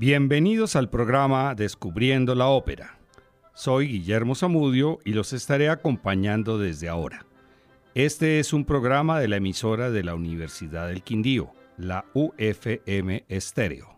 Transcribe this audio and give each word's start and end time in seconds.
Bienvenidos 0.00 0.76
al 0.76 0.90
programa 0.90 1.56
Descubriendo 1.56 2.36
la 2.36 2.46
Ópera. 2.46 3.00
Soy 3.52 3.88
Guillermo 3.88 4.36
Zamudio 4.36 5.00
y 5.04 5.12
los 5.12 5.32
estaré 5.32 5.70
acompañando 5.70 6.56
desde 6.56 6.88
ahora. 6.88 7.26
Este 7.96 8.38
es 8.38 8.52
un 8.52 8.64
programa 8.64 9.18
de 9.18 9.26
la 9.26 9.38
emisora 9.38 9.90
de 9.90 10.04
la 10.04 10.14
Universidad 10.14 10.86
del 10.86 11.02
Quindío, 11.02 11.50
la 11.76 12.04
UFM 12.14 13.24
Estéreo. 13.26 13.97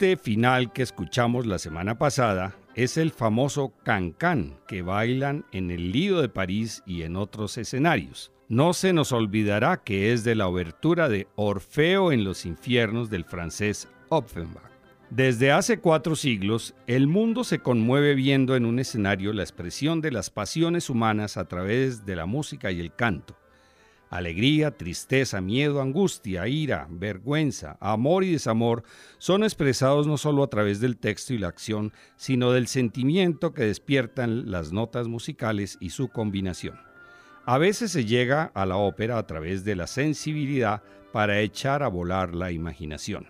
Este 0.00 0.16
final 0.16 0.72
que 0.72 0.80
escuchamos 0.80 1.44
la 1.44 1.58
semana 1.58 1.98
pasada 1.98 2.56
es 2.74 2.96
el 2.96 3.10
famoso 3.10 3.74
cancán 3.84 4.56
que 4.66 4.80
bailan 4.80 5.44
en 5.52 5.70
el 5.70 5.92
Lido 5.92 6.22
de 6.22 6.30
París 6.30 6.82
y 6.86 7.02
en 7.02 7.16
otros 7.16 7.58
escenarios. 7.58 8.32
No 8.48 8.72
se 8.72 8.94
nos 8.94 9.12
olvidará 9.12 9.82
que 9.84 10.14
es 10.14 10.24
de 10.24 10.36
la 10.36 10.48
obertura 10.48 11.10
de 11.10 11.28
Orfeo 11.36 12.12
en 12.12 12.24
los 12.24 12.46
infiernos 12.46 13.10
del 13.10 13.26
francés 13.26 13.88
Offenbach. 14.08 14.72
Desde 15.10 15.52
hace 15.52 15.80
cuatro 15.80 16.16
siglos, 16.16 16.74
el 16.86 17.06
mundo 17.06 17.44
se 17.44 17.58
conmueve 17.58 18.14
viendo 18.14 18.56
en 18.56 18.64
un 18.64 18.78
escenario 18.78 19.34
la 19.34 19.42
expresión 19.42 20.00
de 20.00 20.12
las 20.12 20.30
pasiones 20.30 20.88
humanas 20.88 21.36
a 21.36 21.44
través 21.44 22.06
de 22.06 22.16
la 22.16 22.24
música 22.24 22.70
y 22.70 22.80
el 22.80 22.94
canto. 22.94 23.36
Alegría, 24.10 24.72
tristeza, 24.72 25.40
miedo, 25.40 25.80
angustia, 25.80 26.48
ira, 26.48 26.88
vergüenza, 26.90 27.78
amor 27.78 28.24
y 28.24 28.32
desamor 28.32 28.82
son 29.18 29.44
expresados 29.44 30.08
no 30.08 30.18
solo 30.18 30.42
a 30.42 30.50
través 30.50 30.80
del 30.80 30.96
texto 30.96 31.32
y 31.32 31.38
la 31.38 31.46
acción, 31.46 31.92
sino 32.16 32.50
del 32.50 32.66
sentimiento 32.66 33.54
que 33.54 33.62
despiertan 33.62 34.50
las 34.50 34.72
notas 34.72 35.06
musicales 35.06 35.78
y 35.80 35.90
su 35.90 36.08
combinación. 36.08 36.80
A 37.46 37.56
veces 37.58 37.92
se 37.92 38.04
llega 38.04 38.50
a 38.52 38.66
la 38.66 38.78
ópera 38.78 39.16
a 39.16 39.28
través 39.28 39.64
de 39.64 39.76
la 39.76 39.86
sensibilidad 39.86 40.82
para 41.12 41.38
echar 41.38 41.84
a 41.84 41.88
volar 41.88 42.34
la 42.34 42.50
imaginación. 42.50 43.28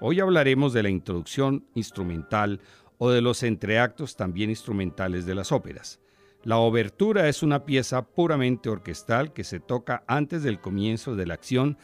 Hoy 0.00 0.18
hablaremos 0.18 0.72
de 0.72 0.82
la 0.82 0.90
introducción 0.90 1.64
instrumental 1.74 2.60
o 2.98 3.10
de 3.10 3.20
los 3.20 3.44
entreactos 3.44 4.16
también 4.16 4.50
instrumentales 4.50 5.24
de 5.24 5.36
las 5.36 5.52
óperas. 5.52 6.00
La 6.42 6.56
obertura 6.56 7.28
es 7.28 7.42
una 7.42 7.64
pieza 7.66 8.02
puramente 8.02 8.70
orquestal 8.70 9.32
que 9.34 9.44
se 9.44 9.60
toca 9.60 10.04
antes 10.06 10.42
del 10.42 10.58
comienzo 10.58 11.14
de 11.14 11.26
la 11.26 11.34
acción, 11.34 11.76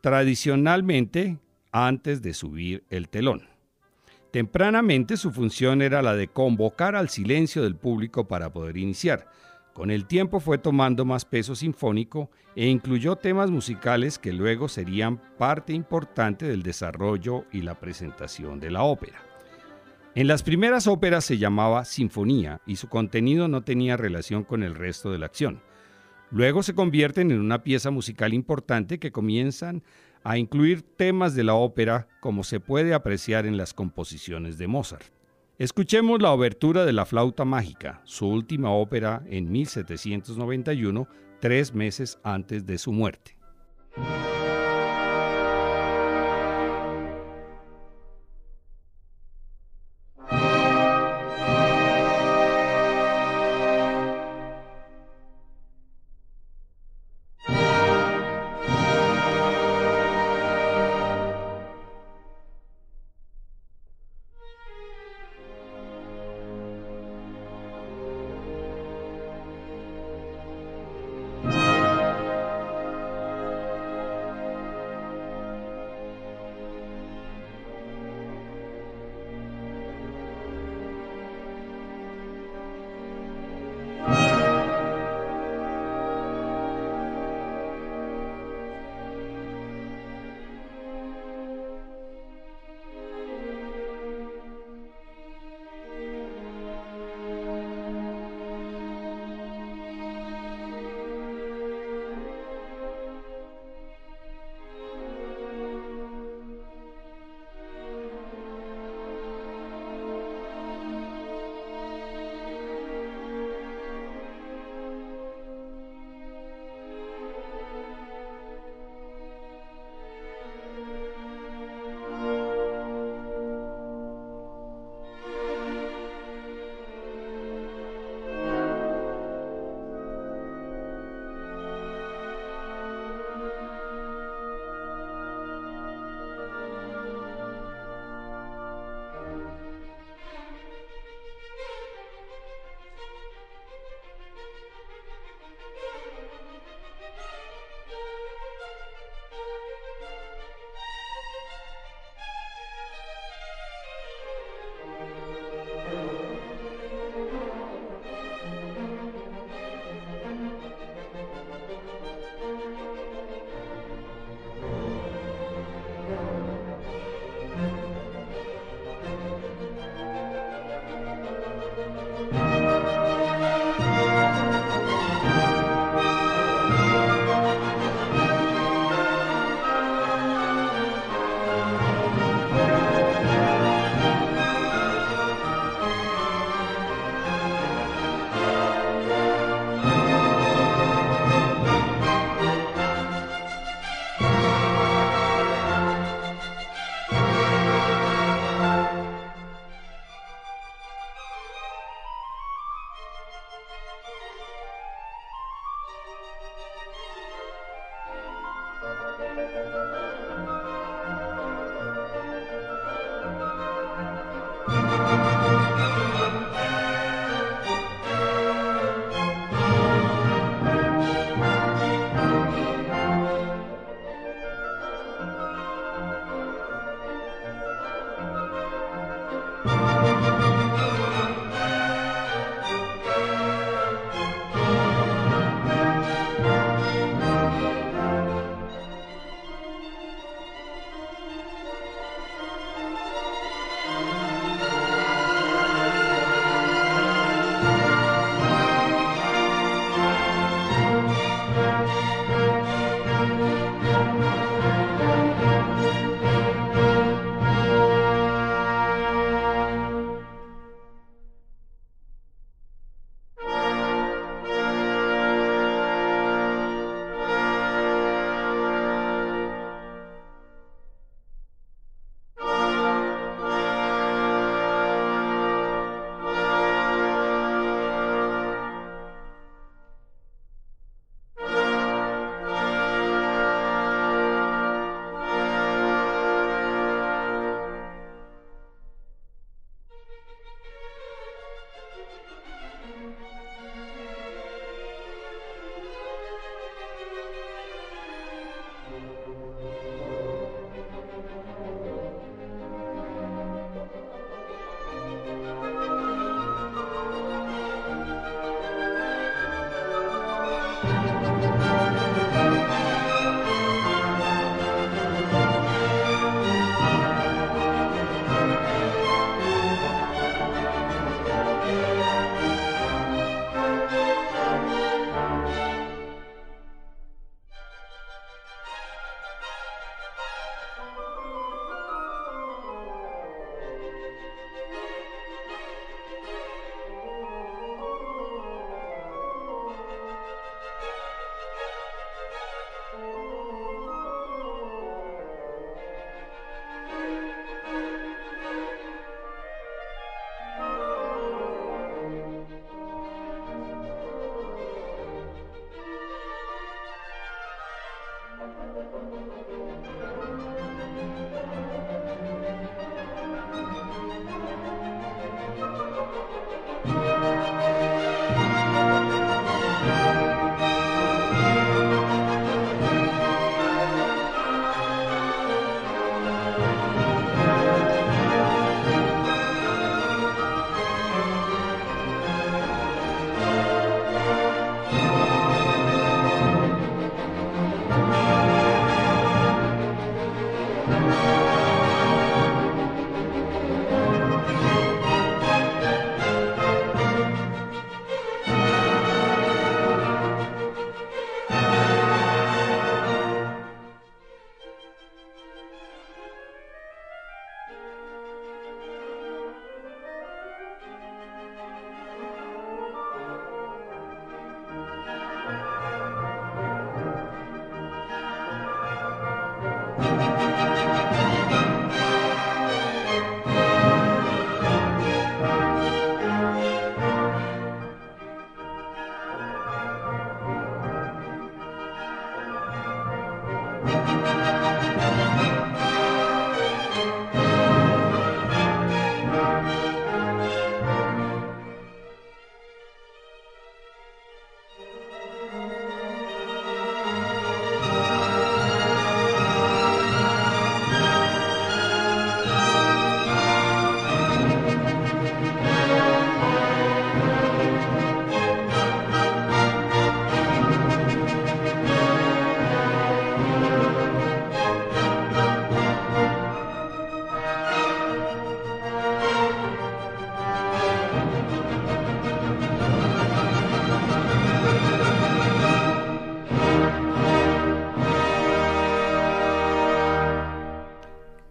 tradicionalmente 0.00 1.38
antes 1.72 2.22
de 2.22 2.32
subir 2.32 2.84
el 2.88 3.10
telón. 3.10 3.48
Tempranamente 4.30 5.18
su 5.18 5.30
función 5.30 5.82
era 5.82 6.00
la 6.00 6.16
de 6.16 6.28
convocar 6.28 6.96
al 6.96 7.10
silencio 7.10 7.62
del 7.62 7.76
público 7.76 8.28
para 8.28 8.50
poder 8.50 8.78
iniciar. 8.78 9.28
Con 9.74 9.90
el 9.90 10.06
tiempo 10.06 10.40
fue 10.40 10.56
tomando 10.56 11.04
más 11.04 11.26
peso 11.26 11.54
sinfónico 11.54 12.30
e 12.56 12.66
incluyó 12.66 13.16
temas 13.16 13.50
musicales 13.50 14.18
que 14.18 14.32
luego 14.32 14.68
serían 14.68 15.20
parte 15.36 15.74
importante 15.74 16.46
del 16.46 16.62
desarrollo 16.62 17.44
y 17.52 17.60
la 17.60 17.78
presentación 17.78 18.58
de 18.58 18.70
la 18.70 18.84
ópera. 18.84 19.31
En 20.14 20.26
las 20.26 20.42
primeras 20.42 20.86
óperas 20.86 21.24
se 21.24 21.38
llamaba 21.38 21.86
sinfonía 21.86 22.60
y 22.66 22.76
su 22.76 22.88
contenido 22.88 23.48
no 23.48 23.62
tenía 23.62 23.96
relación 23.96 24.44
con 24.44 24.62
el 24.62 24.74
resto 24.74 25.10
de 25.10 25.18
la 25.18 25.24
acción. 25.24 25.62
Luego 26.30 26.62
se 26.62 26.74
convierten 26.74 27.30
en 27.30 27.40
una 27.40 27.62
pieza 27.62 27.90
musical 27.90 28.34
importante 28.34 28.98
que 28.98 29.10
comienzan 29.10 29.82
a 30.22 30.36
incluir 30.36 30.82
temas 30.82 31.34
de 31.34 31.44
la 31.44 31.54
ópera 31.54 32.08
como 32.20 32.44
se 32.44 32.60
puede 32.60 32.92
apreciar 32.92 33.46
en 33.46 33.56
las 33.56 33.72
composiciones 33.72 34.58
de 34.58 34.66
Mozart. 34.66 35.06
Escuchemos 35.58 36.20
la 36.20 36.32
obertura 36.32 36.84
de 36.84 36.92
La 36.92 37.06
Flauta 37.06 37.46
Mágica, 37.46 38.02
su 38.04 38.28
última 38.28 38.70
ópera 38.70 39.22
en 39.26 39.50
1791, 39.50 41.08
tres 41.40 41.72
meses 41.74 42.18
antes 42.22 42.66
de 42.66 42.76
su 42.76 42.92
muerte. 42.92 43.36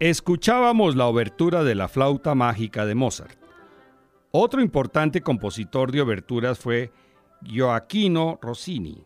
Escuchábamos 0.02 0.96
la 0.96 1.06
obertura 1.06 1.62
de 1.62 1.76
la 1.76 1.86
flauta 1.86 2.34
mágica 2.34 2.84
de 2.86 2.96
Mozart. 2.96 3.38
Otro 4.32 4.60
importante 4.60 5.20
compositor 5.20 5.92
de 5.92 6.00
oberturas 6.00 6.58
fue 6.58 6.90
Gioacchino 7.44 8.36
Rossini. 8.42 9.04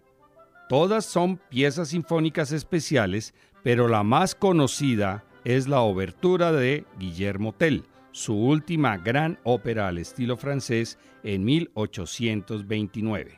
Todas 0.70 1.04
son 1.04 1.36
piezas 1.50 1.88
sinfónicas 1.88 2.50
especiales, 2.50 3.34
pero 3.62 3.88
la 3.88 4.04
más 4.04 4.34
conocida 4.34 5.22
es 5.44 5.68
la 5.68 5.82
obertura 5.82 6.50
de 6.50 6.86
Guillermo 6.98 7.52
Tell, 7.52 7.84
su 8.12 8.34
última 8.34 8.96
gran 8.96 9.38
ópera 9.44 9.88
al 9.88 9.98
estilo 9.98 10.38
francés 10.38 10.98
en 11.22 11.44
1829. 11.44 13.36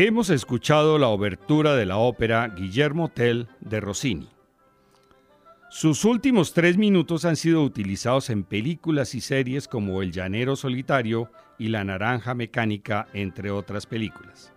Hemos 0.00 0.30
escuchado 0.30 0.96
la 0.96 1.08
obertura 1.08 1.74
de 1.74 1.84
la 1.84 1.96
ópera 1.96 2.46
Guillermo 2.46 3.08
Tell 3.08 3.48
de 3.58 3.80
Rossini. 3.80 4.28
Sus 5.70 6.04
últimos 6.04 6.52
tres 6.52 6.76
minutos 6.76 7.24
han 7.24 7.34
sido 7.34 7.64
utilizados 7.64 8.30
en 8.30 8.44
películas 8.44 9.16
y 9.16 9.20
series 9.20 9.66
como 9.66 10.00
El 10.00 10.12
Llanero 10.12 10.54
Solitario 10.54 11.32
y 11.58 11.66
La 11.66 11.82
Naranja 11.82 12.34
Mecánica, 12.34 13.08
entre 13.12 13.50
otras 13.50 13.86
películas. 13.86 14.52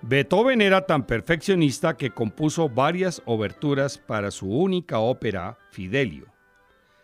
Beethoven 0.00 0.62
era 0.62 0.86
tan 0.86 1.06
perfeccionista 1.06 1.98
que 1.98 2.12
compuso 2.12 2.70
varias 2.70 3.20
oberturas 3.26 3.98
para 3.98 4.30
su 4.30 4.48
única 4.48 5.00
ópera, 5.00 5.58
Fidelio. 5.70 6.32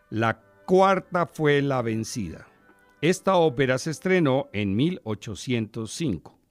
La 0.09 0.41
cuarta 0.65 1.27
fue 1.27 1.61
La 1.61 1.83
Vencida. 1.83 2.47
Esta 3.03 3.37
ópera 3.37 3.77
se 3.77 3.91
estrenó 3.91 4.49
en 4.55 4.75
1805. 4.75 6.42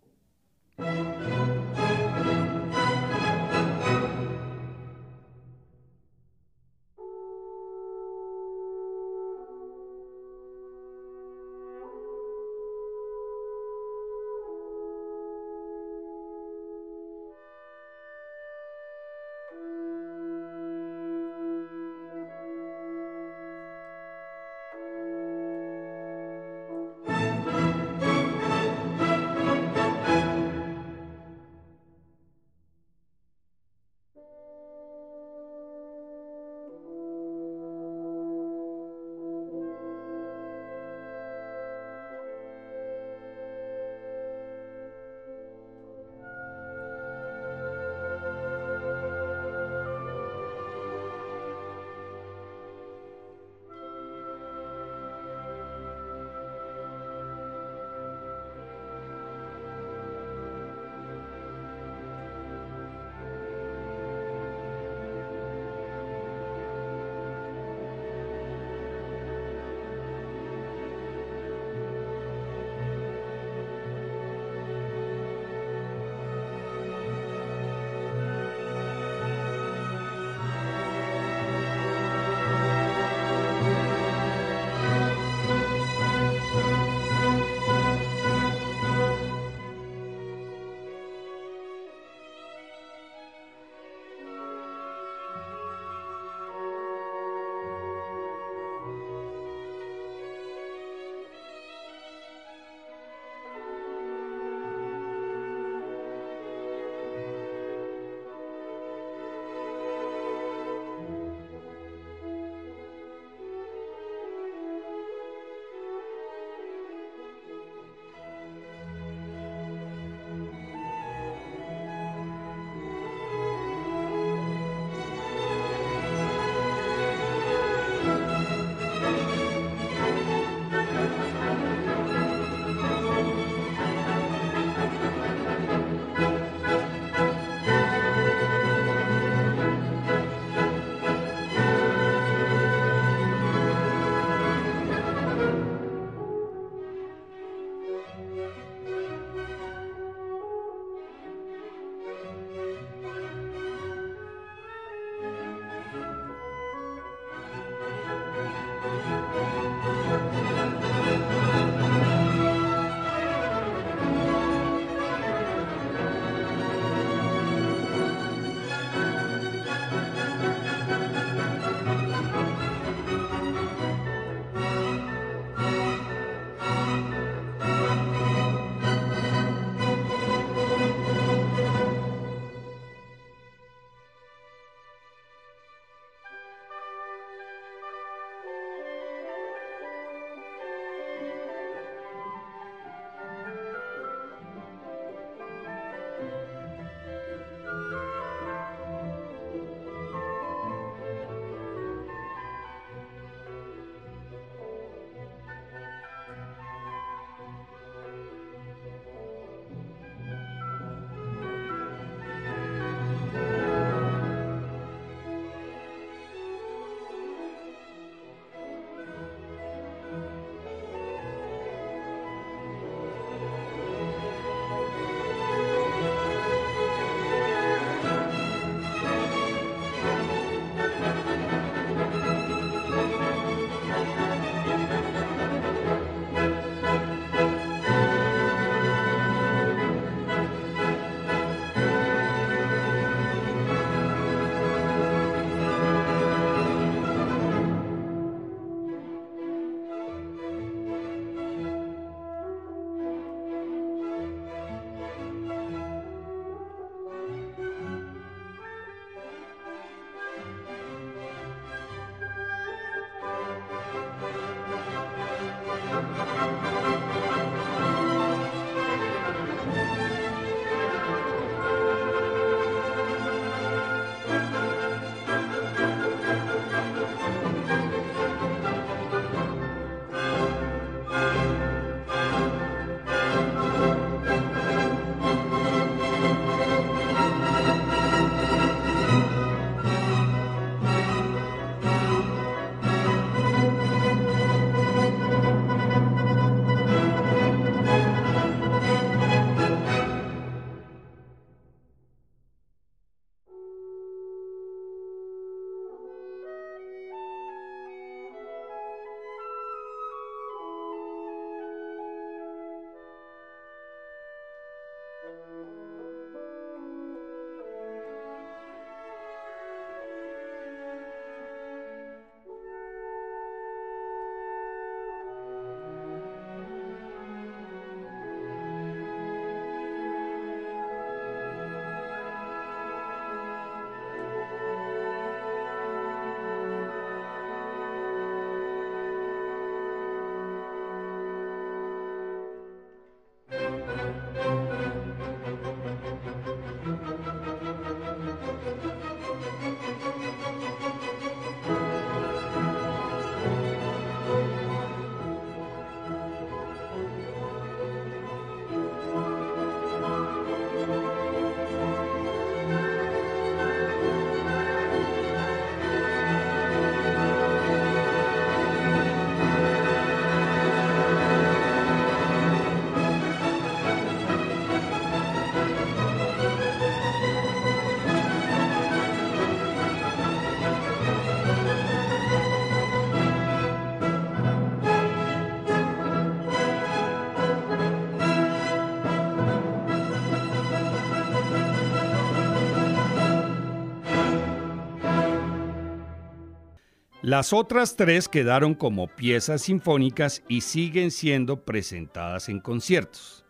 Las 397.32 397.54
otras 397.54 397.96
tres 397.96 398.28
quedaron 398.28 398.76
como 398.76 399.08
piezas 399.08 399.62
sinfónicas 399.62 400.44
y 400.50 400.60
siguen 400.60 401.12
siendo 401.12 401.63
presentadas 401.63 402.50
en 402.50 402.60
conciertos. 402.60 403.46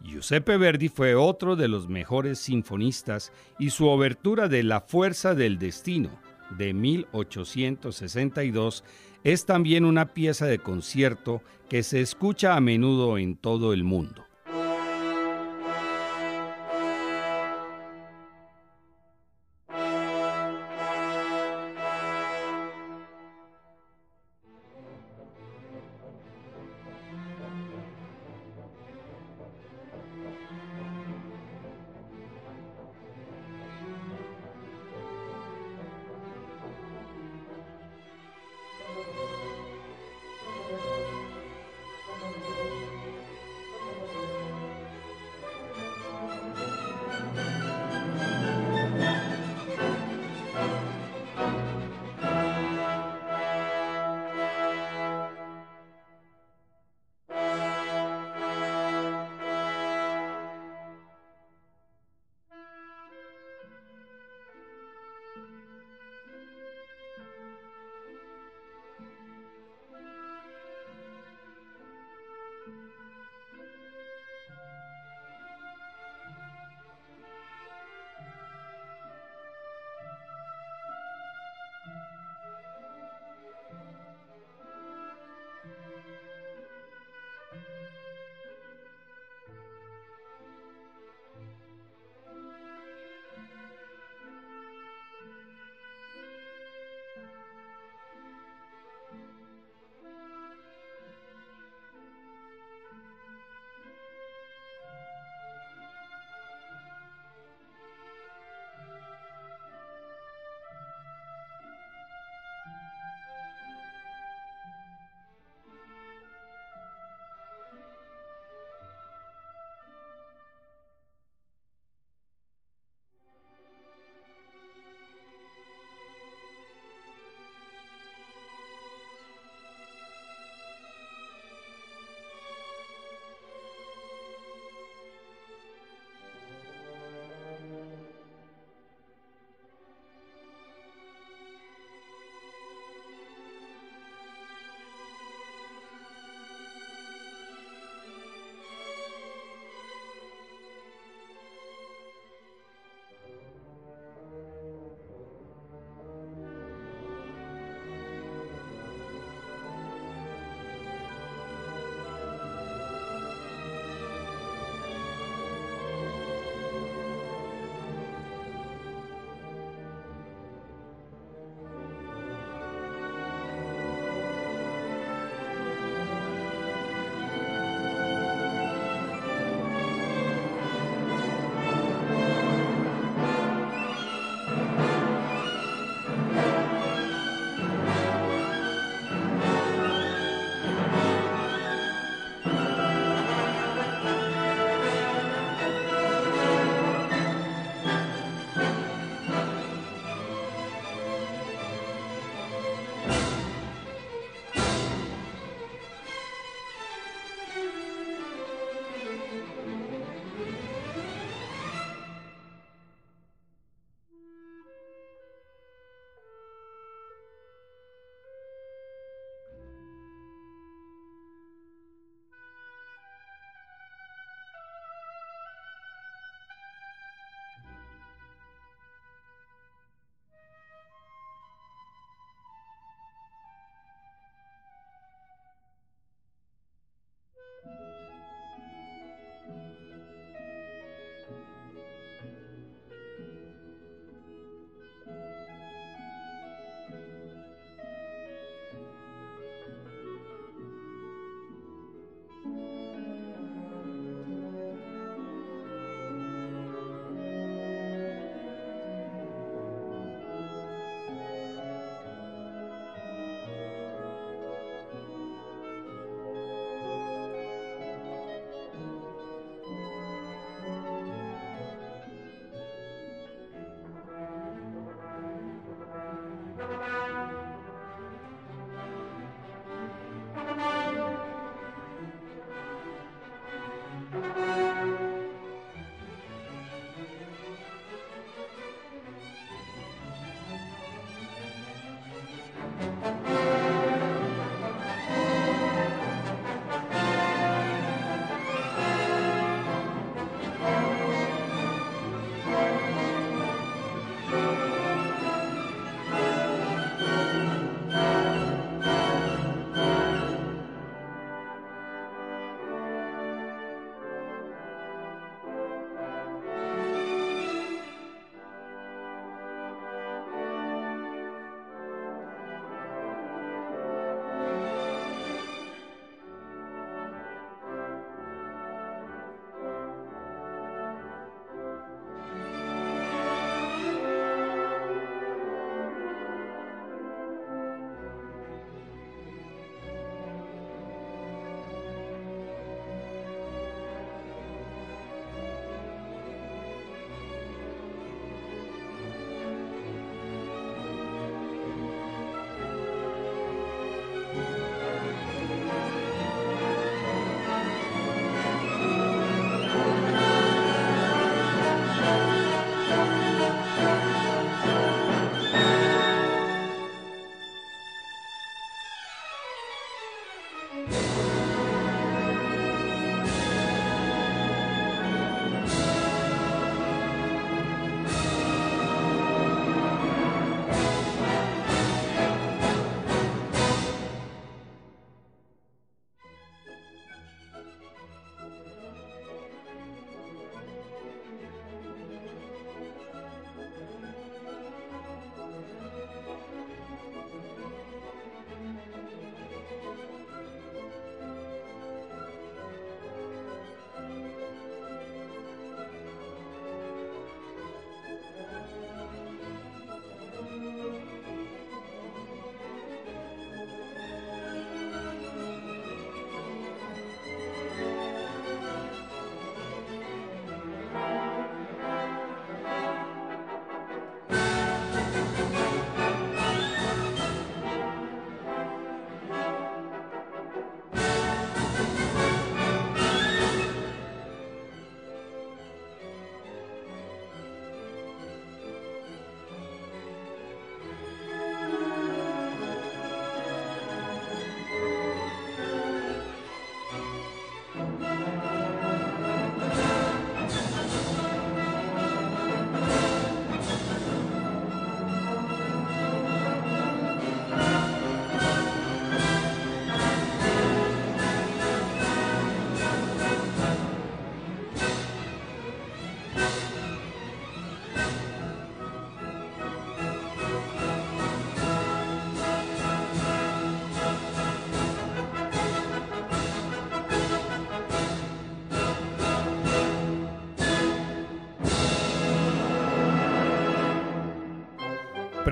Giuseppe 0.00 0.58
Verdi 0.58 0.90
fue 0.90 1.14
otro 1.14 1.56
de 1.56 1.66
los 1.66 1.88
mejores 1.88 2.40
sinfonistas 2.40 3.32
y 3.58 3.70
su 3.70 3.88
obertura 3.88 4.48
de 4.48 4.64
La 4.64 4.82
Fuerza 4.82 5.34
del 5.34 5.58
Destino 5.58 6.10
de 6.58 6.74
1862 6.74 8.84
es 9.22 9.46
también 9.46 9.86
una 9.86 10.12
pieza 10.12 10.44
de 10.44 10.58
concierto 10.58 11.40
que 11.70 11.82
se 11.82 12.02
escucha 12.02 12.54
a 12.54 12.60
menudo 12.60 13.16
en 13.16 13.38
todo 13.38 13.72
el 13.72 13.82
mundo. 13.82 14.26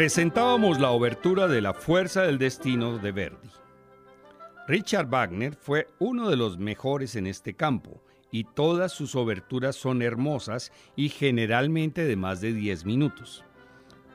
Presentábamos 0.02 0.80
la 0.80 0.90
obertura 0.90 1.46
de 1.46 1.60
La 1.60 1.74
Fuerza 1.74 2.22
del 2.22 2.36
Destino 2.36 2.98
de 2.98 3.12
Verdi. 3.12 3.48
Richard 4.66 5.06
Wagner 5.06 5.54
fue 5.54 5.86
uno 6.00 6.28
de 6.28 6.34
los 6.34 6.58
mejores 6.58 7.14
en 7.14 7.28
este 7.28 7.54
campo 7.54 8.02
y 8.32 8.42
todas 8.42 8.90
sus 8.90 9.14
oberturas 9.14 9.76
son 9.76 10.02
hermosas 10.02 10.72
y 10.96 11.08
generalmente 11.08 12.04
de 12.04 12.16
más 12.16 12.40
de 12.40 12.52
10 12.52 12.84
minutos. 12.84 13.44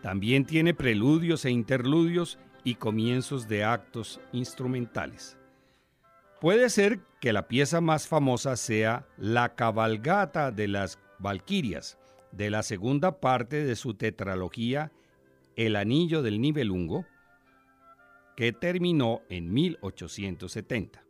También 0.02 0.44
tiene 0.44 0.74
preludios 0.74 1.46
e 1.46 1.52
interludios 1.52 2.38
y 2.66 2.76
comienzos 2.76 3.48
de 3.48 3.64
actos 3.64 4.20
instrumentales. 4.34 5.38
Puede 6.42 6.70
ser 6.70 7.00
que 7.22 7.32
la 7.32 7.48
pieza 7.48 7.80
más 7.80 8.10
famosa 8.10 8.58
sea 8.58 9.08
La 9.16 9.56
cabalgata 9.56 10.52
de 10.52 10.68
las 10.68 11.00
Valquirias, 11.18 11.98
de 12.34 12.50
la 12.50 12.62
segunda 12.62 13.22
parte 13.22 13.64
de 13.64 13.78
su 13.78 13.94
tetralogía 13.94 14.92
el 15.58 15.76
Anillo 15.76 16.22
del 16.22 16.40
Nibelungo, 16.40 17.06
que 18.38 18.54
terminó 18.54 19.24
en 19.28 19.52
1870. 19.52 21.04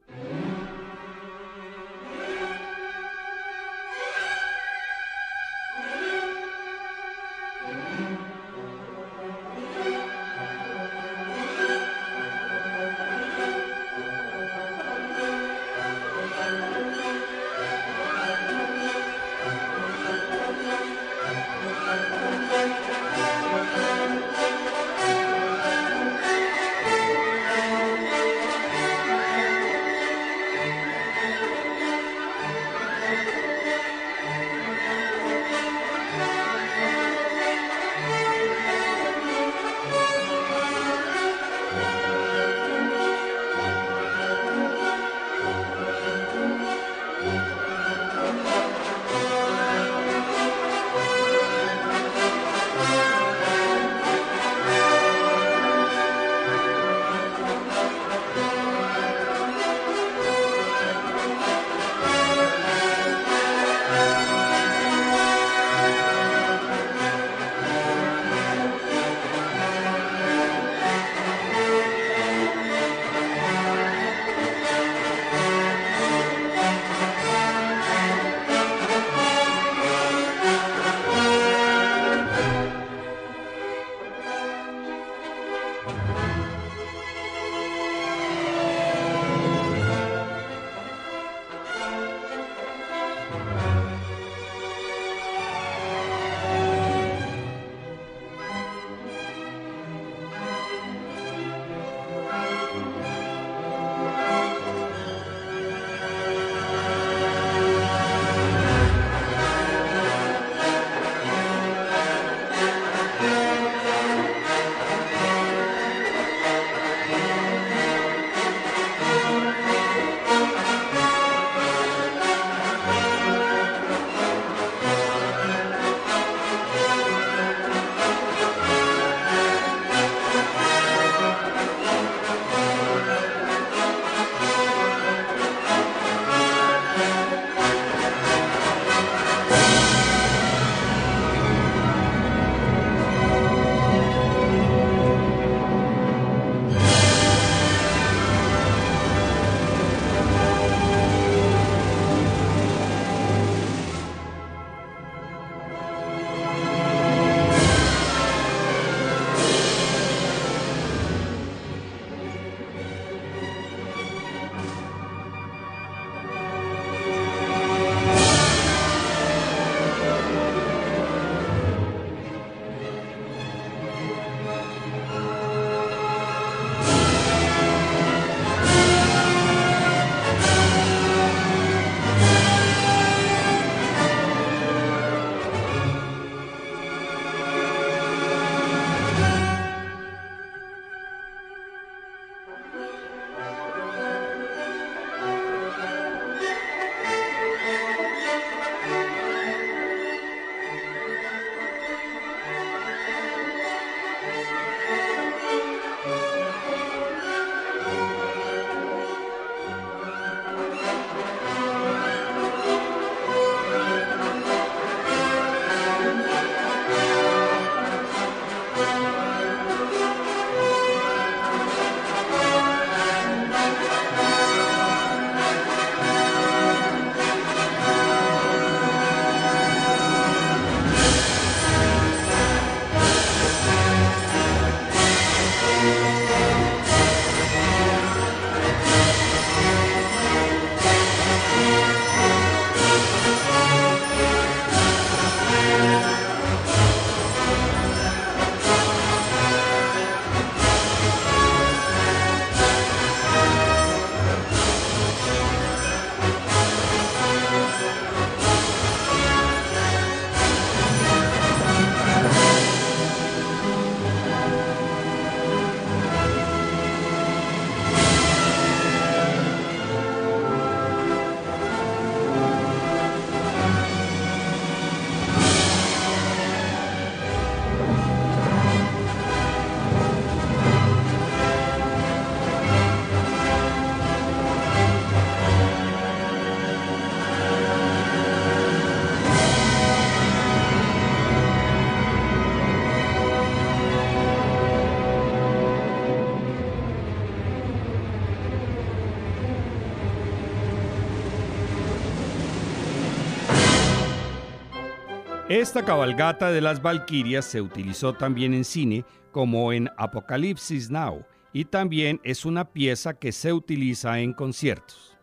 Esta 305.49 305.85
cabalgata 305.85 306.51
de 306.51 306.59
las 306.59 306.81
Valquirias 306.81 307.45
se 307.45 307.61
utilizó 307.61 308.11
también 308.11 308.53
en 308.53 308.65
cine 308.65 309.05
como 309.31 309.71
en 309.71 309.89
Apocalipsis 309.95 310.89
Now 310.89 311.23
y 311.53 311.63
también 311.63 312.19
es 312.25 312.43
una 312.43 312.65
pieza 312.65 313.13
que 313.13 313.31
se 313.31 313.53
utiliza 313.53 314.19
en 314.19 314.33
conciertos. 314.33 315.17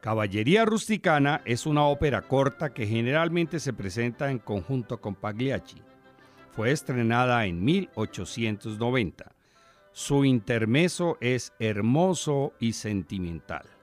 Caballería 0.00 0.64
Rusticana 0.64 1.40
es 1.44 1.66
una 1.66 1.84
ópera 1.84 2.22
corta 2.22 2.74
que 2.74 2.84
generalmente 2.84 3.60
se 3.60 3.72
presenta 3.72 4.28
en 4.28 4.40
conjunto 4.40 5.00
con 5.00 5.14
Pagliacci. 5.14 5.80
Fue 6.50 6.72
estrenada 6.72 7.46
en 7.46 7.64
1890. 7.64 9.30
Su 9.92 10.24
intermeso 10.24 11.16
es 11.20 11.52
hermoso 11.60 12.54
y 12.58 12.72
sentimental. 12.72 13.77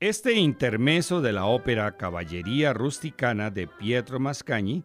Este 0.00 0.34
intermeso 0.34 1.20
de 1.20 1.32
la 1.32 1.46
ópera 1.46 1.96
Caballería 1.96 2.72
Rusticana 2.72 3.50
de 3.50 3.66
Pietro 3.66 4.20
Mascagni 4.20 4.84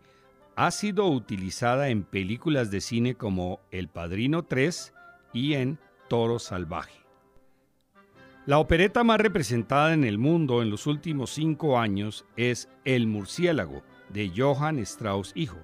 ha 0.55 0.71
sido 0.71 1.07
utilizada 1.07 1.89
en 1.89 2.03
películas 2.03 2.71
de 2.71 2.81
cine 2.81 3.13
como 3.13 3.59
El 3.69 3.89
Padrino 3.89 4.41
3 4.41 4.91
y 5.31 5.53
en 5.53 5.77
Toro 6.09 6.39
Salvaje. 6.39 7.05
La 8.47 8.57
opereta 8.57 9.03
más 9.03 9.19
representada 9.19 9.93
en 9.93 10.03
el 10.03 10.17
mundo 10.17 10.63
en 10.63 10.71
los 10.71 10.87
últimos 10.87 11.29
cinco 11.29 11.77
años 11.77 12.25
es 12.35 12.67
El 12.83 13.05
Murciélago 13.05 13.83
de 14.09 14.31
Johann 14.35 14.79
Strauss 14.79 15.31
Hijo. 15.35 15.59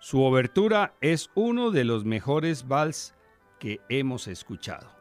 Su 0.00 0.24
obertura 0.24 0.96
es 1.00 1.30
uno 1.36 1.70
de 1.70 1.84
los 1.84 2.04
mejores 2.04 2.66
vals 2.66 3.14
que 3.60 3.80
hemos 3.88 4.26
escuchado. 4.26 4.95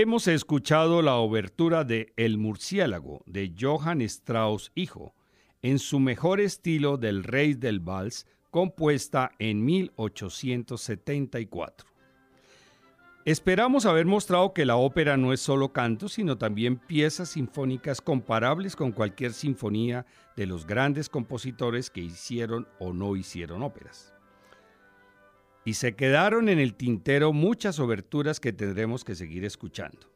Hemos 0.00 0.28
escuchado 0.28 1.02
la 1.02 1.16
obertura 1.16 1.82
de 1.82 2.12
El 2.16 2.38
murciélago 2.38 3.24
de 3.26 3.52
Johann 3.60 4.00
Strauss 4.02 4.70
hijo, 4.76 5.16
en 5.60 5.80
su 5.80 5.98
mejor 5.98 6.40
estilo 6.40 6.98
del 6.98 7.24
Rey 7.24 7.54
del 7.54 7.80
Vals, 7.80 8.24
compuesta 8.52 9.32
en 9.40 9.64
1874. 9.64 11.88
Esperamos 13.24 13.86
haber 13.86 14.06
mostrado 14.06 14.54
que 14.54 14.64
la 14.64 14.76
ópera 14.76 15.16
no 15.16 15.32
es 15.32 15.40
solo 15.40 15.72
canto, 15.72 16.08
sino 16.08 16.38
también 16.38 16.76
piezas 16.76 17.30
sinfónicas 17.30 18.00
comparables 18.00 18.76
con 18.76 18.92
cualquier 18.92 19.32
sinfonía 19.32 20.06
de 20.36 20.46
los 20.46 20.64
grandes 20.64 21.08
compositores 21.08 21.90
que 21.90 22.02
hicieron 22.02 22.68
o 22.78 22.92
no 22.92 23.16
hicieron 23.16 23.64
óperas 23.64 24.14
y 25.68 25.74
se 25.74 25.94
quedaron 25.94 26.48
en 26.48 26.58
el 26.58 26.72
tintero 26.72 27.34
muchas 27.34 27.78
oberturas 27.78 28.40
que 28.40 28.54
tendremos 28.54 29.04
que 29.04 29.14
seguir 29.14 29.44
escuchando. 29.44 30.10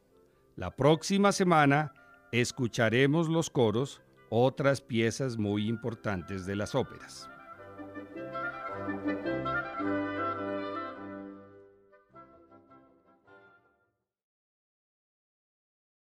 La 0.55 0.75
próxima 0.75 1.31
semana 1.31 1.93
escucharemos 2.31 3.29
los 3.29 3.51
coros, 3.51 4.01
otras 4.31 4.81
piezas 4.81 5.37
muy 5.37 5.67
importantes 5.67 6.47
de 6.47 6.55
las 6.55 6.73
óperas. 6.73 7.29